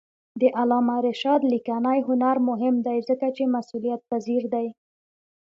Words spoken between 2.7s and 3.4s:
دی ځکه